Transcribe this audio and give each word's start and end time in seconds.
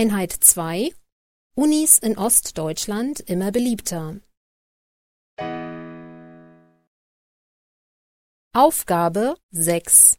Einheit 0.00 0.30
2 0.30 0.94
Unis 1.56 1.98
in 1.98 2.16
Ostdeutschland 2.16 3.18
immer 3.18 3.50
beliebter. 3.50 4.20
Aufgabe 8.52 9.34
6 9.50 10.16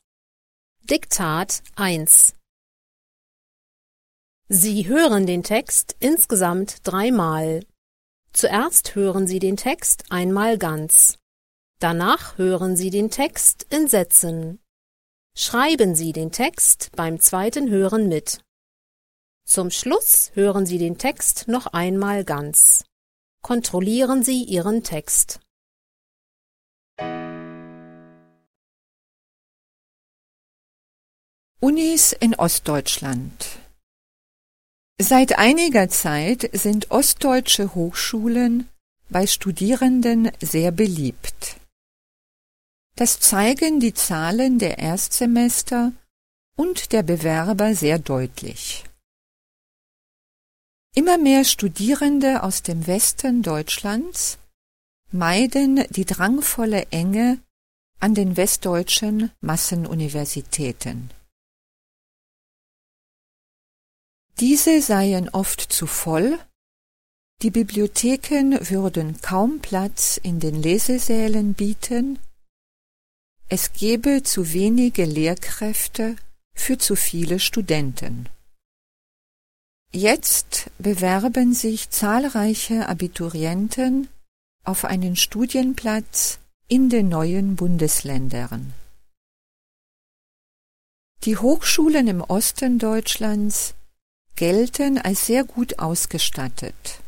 Diktat 0.82 1.64
1 1.78 2.34
Sie 4.50 4.86
hören 4.86 5.26
den 5.26 5.44
Text 5.44 5.96
insgesamt 6.02 6.86
dreimal. 6.86 7.66
Zuerst 8.34 8.96
hören 8.96 9.28
Sie 9.28 9.40
den 9.40 9.56
Text 9.56 10.12
einmal 10.12 10.58
ganz. 10.58 11.20
Danach 11.80 12.38
hören 12.38 12.76
Sie 12.76 12.90
den 12.90 13.12
Text 13.12 13.66
in 13.70 13.88
Sätzen. 13.88 14.60
Schreiben 15.38 15.96
Sie 15.96 16.12
den 16.12 16.34
Text 16.34 16.90
beim 16.98 17.22
zweiten 17.22 17.70
Hören 17.70 18.10
mit. 18.10 18.42
Zum 19.50 19.72
Schluss 19.72 20.30
hören 20.36 20.68
Sie 20.68 20.78
den 20.78 21.00
Text 21.00 21.48
noch 21.48 21.66
einmal 21.66 22.24
ganz. 22.24 22.86
Kontrollieren 23.42 24.22
Sie 24.24 24.44
Ihren 24.44 24.84
Text. 24.84 25.40
Unis 31.60 32.12
in 32.14 32.36
Ostdeutschland 32.36 33.58
Seit 35.02 35.40
einiger 35.40 35.90
Zeit 35.90 36.48
sind 36.54 36.92
ostdeutsche 36.92 37.74
Hochschulen 37.74 38.70
bei 39.10 39.26
Studierenden 39.26 40.32
sehr 40.40 40.72
beliebt. 40.72 41.56
Das 42.96 43.20
zeigen 43.20 43.80
die 43.80 43.96
Zahlen 43.96 44.60
der 44.60 44.78
Erstsemester 44.78 45.92
und 46.56 46.92
der 46.92 47.02
Bewerber 47.02 47.74
sehr 47.74 47.98
deutlich. 47.98 48.84
Immer 50.96 51.18
mehr 51.18 51.46
Studierende 51.46 52.42
aus 52.42 52.64
dem 52.64 52.88
Westen 52.88 53.44
Deutschlands 53.44 54.40
meiden 55.12 55.84
die 55.90 56.06
drangvolle 56.06 56.88
Enge 56.92 57.40
an 58.00 58.16
den 58.16 58.38
westdeutschen 58.38 59.32
Massenuniversitäten. 59.42 61.12
Diese 64.40 64.82
seien 64.82 65.30
oft 65.30 65.62
zu 65.62 65.86
voll, 65.86 66.40
die 67.42 67.52
Bibliotheken 67.52 68.58
würden 68.70 69.22
kaum 69.22 69.60
Platz 69.60 70.18
in 70.18 70.40
den 70.40 70.62
Lesesälen 70.62 71.54
bieten, 71.54 72.20
es 73.48 73.74
gebe 73.74 74.24
zu 74.24 74.54
wenige 74.54 75.06
Lehrkräfte 75.06 76.16
für 76.54 76.78
zu 76.78 76.96
viele 76.96 77.40
Studenten. 77.40 78.30
Jetzt 79.92 80.70
bewerben 80.78 81.56
sich 81.56 81.90
zahlreiche 81.90 82.88
Abiturienten 82.88 84.08
auf 84.64 84.86
einen 84.86 85.16
Studienplatz 85.16 86.38
in 86.68 86.90
den 86.90 87.10
neuen 87.10 87.56
Bundesländern. 87.56 88.74
Die 91.24 91.38
Hochschulen 91.38 92.08
im 92.08 92.22
Osten 92.22 92.78
Deutschlands 92.78 93.74
gelten 94.36 95.00
als 95.00 95.26
sehr 95.26 95.44
gut 95.44 95.80
ausgestattet. 95.80 97.02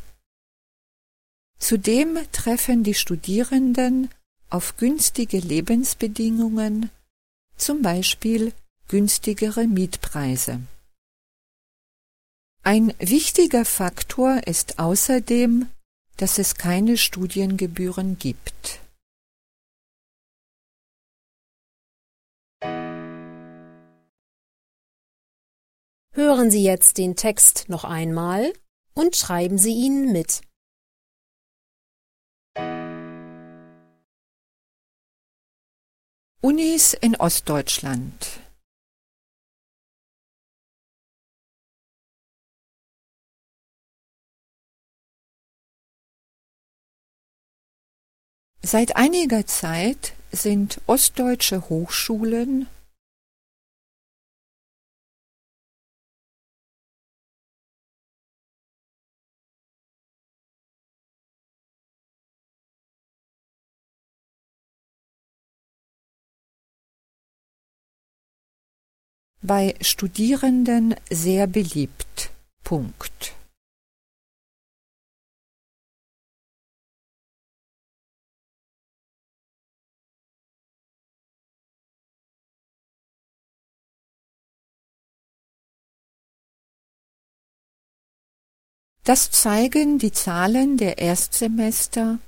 Zudem 1.60 2.18
treffen 2.32 2.82
die 2.82 2.94
Studierenden 2.94 4.10
auf 4.50 4.76
günstige 4.76 5.38
Lebensbedingungen, 5.38 6.90
zum 7.56 7.80
Beispiel 7.80 8.52
günstigere 8.88 9.68
Mietpreise. 9.68 10.60
Ein 12.64 12.94
wichtiger 13.00 13.64
Faktor 13.64 14.46
ist 14.46 14.78
außerdem, 14.78 15.68
dass 16.16 16.38
es 16.38 16.54
keine 16.54 16.96
Studiengebühren 16.96 18.18
gibt. 18.20 18.78
Hören 26.14 26.52
Sie 26.52 26.62
jetzt 26.62 26.98
den 26.98 27.16
Text 27.16 27.68
noch 27.68 27.82
einmal 27.82 28.52
und 28.94 29.16
schreiben 29.16 29.58
Sie 29.58 29.72
ihn 29.72 30.12
mit. 30.12 30.42
Unis 36.40 36.94
in 36.94 37.16
Ostdeutschland 37.16 38.41
Seit 48.72 48.96
einiger 48.96 49.46
Zeit 49.46 50.14
sind 50.30 50.80
ostdeutsche 50.86 51.68
Hochschulen 51.68 52.68
bei 69.42 69.74
Studierenden 69.82 70.94
sehr 71.10 71.46
beliebt. 71.46 72.30
Punkt. 72.64 73.31
Das 89.04 89.32
zeigen 89.32 89.98
die 89.98 90.12
Zahlen 90.12 90.76
der 90.76 90.98
Erstsemester 90.98 92.20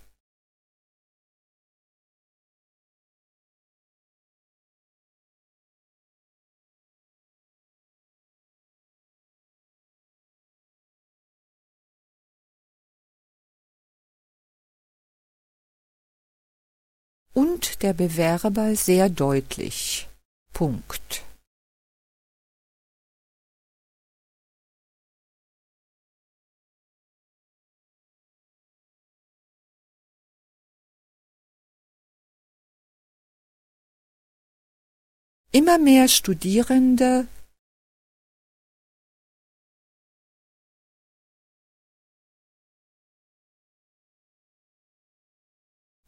und 17.35 17.83
der 17.83 17.93
Bewerber 17.93 18.75
sehr 18.75 19.09
deutlich. 19.09 20.09
Punkt. 20.53 21.23
Immer 35.56 35.78
mehr 35.78 36.09
Studierende 36.09 37.28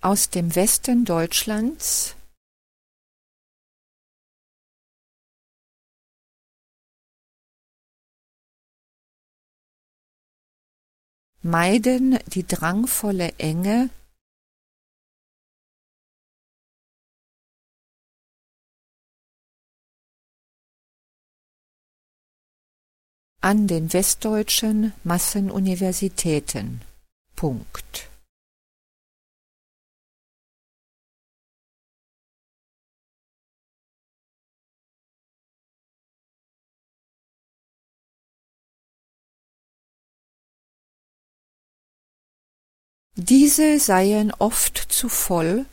aus 0.01 0.31
dem 0.31 0.57
Westen 0.57 1.05
Deutschlands 1.05 2.17
meiden 11.41 12.19
die 12.35 12.45
drangvolle 12.45 13.33
Enge 13.39 13.91
an 23.47 23.69
den 23.69 23.93
westdeutschen 23.93 24.93
Massenuniversitäten. 25.05 26.81
Punkt. 27.37 28.11
Diese 43.15 43.79
seien 43.79 44.33
oft 44.41 44.77
zu 44.77 45.09
voll, 45.09 45.67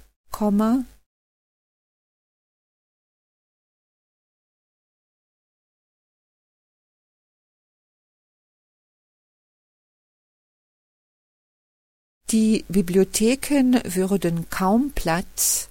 Die 12.33 12.65
Bibliotheken 12.67 13.79
würden 13.85 14.49
kaum 14.49 14.91
Platz. 14.95 15.69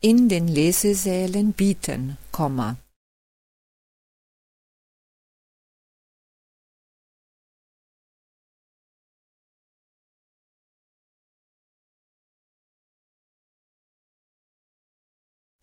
In 0.00 0.28
den 0.28 0.46
Lesesälen 0.46 1.52
bieten, 1.52 2.16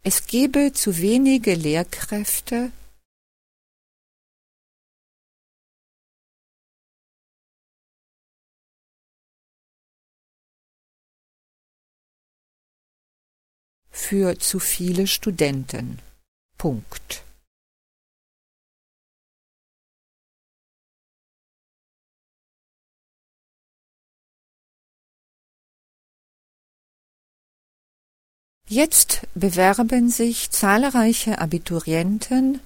Es 0.03 0.25
gebe 0.25 0.73
zu 0.73 0.97
wenige 0.97 1.53
Lehrkräfte 1.53 2.71
für 13.91 14.39
zu 14.39 14.57
viele 14.59 15.05
Studenten. 15.05 15.99
Punkt. 16.57 17.23
Jetzt 28.71 29.27
bewerben 29.35 30.09
sich 30.09 30.49
zahlreiche 30.49 31.39
Abiturienten 31.39 32.61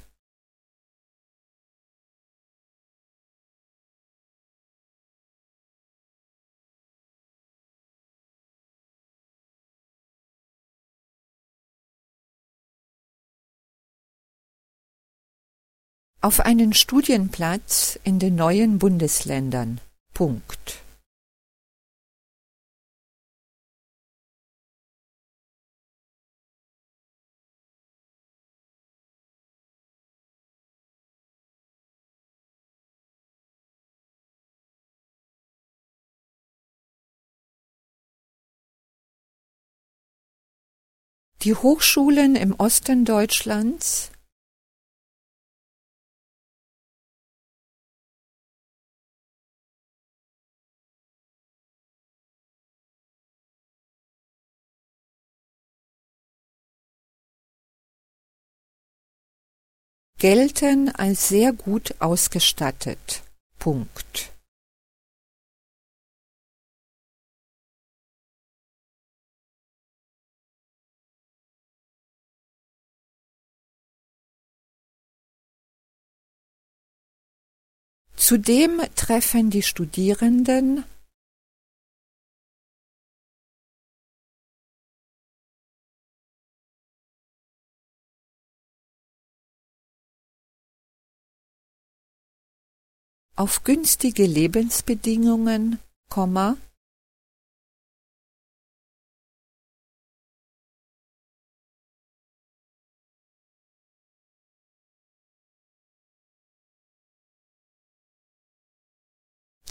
auf 16.22 16.42
einen 16.42 16.74
Studienplatz 16.74 17.98
in 18.04 18.20
den 18.20 18.36
neuen 18.36 18.78
Bundesländern. 18.78 19.82
Punkt. 20.14 20.85
Die 41.46 41.54
Hochschulen 41.54 42.36
im 42.36 42.56
Osten 42.56 43.06
Deutschlands 43.06 44.10
gelten 60.18 60.90
als 60.90 61.28
sehr 61.28 61.54
gut 61.54 61.94
ausgestattet. 62.00 63.22
Punkt. 63.60 64.35
Zudem 78.28 78.82
treffen 78.96 79.52
die 79.52 79.62
Studierenden 79.62 80.84
auf 93.36 93.64
günstige 93.64 94.26
Lebensbedingungen, 94.26 95.78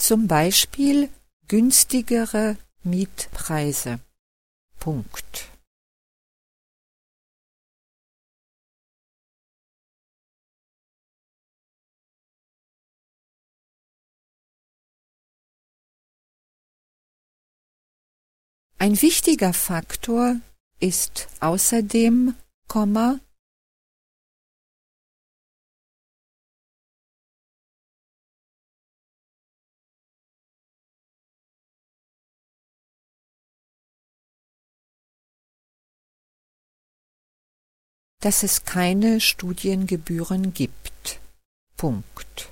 zum 0.06 0.28
Beispiel 0.28 1.08
günstigere 1.48 2.58
Mietpreise. 2.82 4.00
Punkt. 4.78 5.48
Ein 18.76 19.00
wichtiger 19.00 19.54
Faktor 19.54 20.36
ist 20.80 21.28
außerdem, 21.40 22.34
dass 38.24 38.42
es 38.42 38.64
keine 38.64 39.20
Studiengebühren 39.20 40.54
gibt. 40.54 41.20
Punkt. 41.76 42.50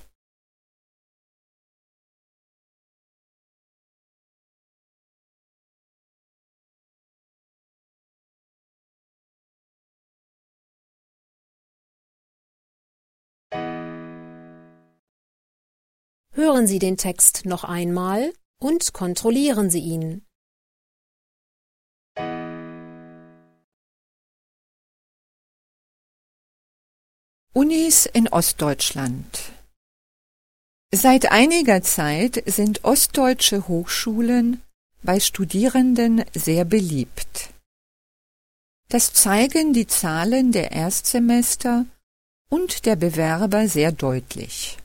Hören 16.34 16.66
Sie 16.66 16.78
den 16.78 16.98
Text 16.98 17.46
noch 17.46 17.64
einmal 17.64 18.34
und 18.60 18.92
kontrollieren 18.92 19.70
Sie 19.70 19.80
ihn. 19.80 20.26
Unis 27.54 28.06
in 28.06 28.28
Ostdeutschland 28.28 29.52
Seit 30.90 31.30
einiger 31.30 31.82
Zeit 31.82 32.42
sind 32.46 32.82
ostdeutsche 32.82 33.68
Hochschulen 33.68 34.62
bei 35.02 35.20
Studierenden 35.20 36.24
sehr 36.32 36.64
beliebt. 36.64 37.50
Das 38.88 39.12
zeigen 39.12 39.74
die 39.74 39.86
Zahlen 39.86 40.52
der 40.52 40.72
Erstsemester 40.72 41.84
und 42.48 42.86
der 42.86 42.96
Bewerber 42.96 43.68
sehr 43.68 43.92
deutlich. 43.92 44.78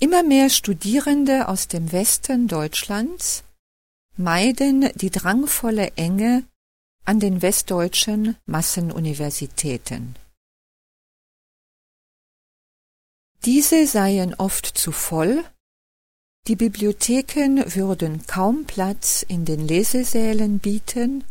Immer 0.00 0.22
mehr 0.22 0.48
Studierende 0.48 1.48
aus 1.48 1.68
dem 1.68 1.92
Westen 1.92 2.48
Deutschlands 2.48 3.44
meiden 4.16 4.88
die 4.94 5.10
drangvolle 5.10 5.92
Enge 5.96 6.44
an 7.04 7.20
den 7.20 7.42
westdeutschen 7.42 8.36
Massenuniversitäten. 8.46 10.16
Diese 13.44 13.86
seien 13.86 14.34
oft 14.34 14.66
zu 14.66 14.90
voll, 14.90 15.44
die 16.46 16.56
Bibliotheken 16.56 17.62
würden 17.74 18.26
kaum 18.26 18.64
Platz 18.64 19.22
in 19.26 19.44
den 19.44 19.66
Lesesälen 19.66 20.60
bieten, 20.60 21.24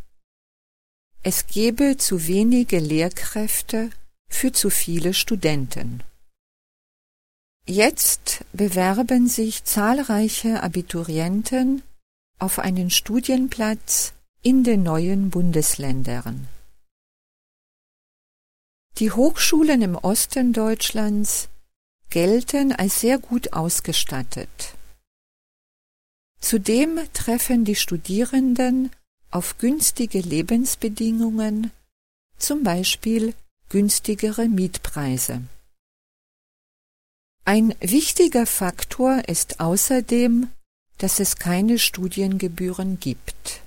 es 1.24 1.48
gebe 1.48 1.98
zu 1.98 2.28
wenige 2.28 2.80
Lehrkräfte 2.80 3.90
für 4.30 4.52
zu 4.52 4.70
viele 4.70 5.14
Studenten. 5.14 6.04
Jetzt 7.66 8.44
bewerben 8.52 9.28
sich 9.28 9.64
zahlreiche 9.64 10.62
Abiturienten 10.62 11.82
auf 12.38 12.60
einen 12.60 12.90
Studienplatz 12.90 14.14
in 14.42 14.64
den 14.64 14.84
neuen 14.84 15.30
Bundesländern. 15.30 16.48
Die 18.98 19.12
Hochschulen 19.12 19.82
im 19.82 19.96
Osten 19.96 20.54
Deutschlands 20.54 21.48
gelten 22.14 22.72
als 22.72 23.00
sehr 23.00 23.18
gut 23.18 23.54
ausgestattet. 23.54 24.76
Zudem 26.40 27.00
treffen 27.14 27.66
die 27.66 27.76
Studierenden 27.76 28.92
auf 29.32 29.58
günstige 29.58 30.20
Lebensbedingungen, 30.20 31.72
zum 32.38 32.62
Beispiel 32.64 33.34
günstigere 33.70 34.48
Mietpreise. 34.48 35.42
Ein 37.46 37.74
wichtiger 37.80 38.46
Faktor 38.46 39.28
ist 39.28 39.60
außerdem, 39.60 40.52
dass 41.00 41.20
es 41.20 41.38
keine 41.38 41.80
Studiengebühren 41.80 43.00
gibt. 43.00 43.63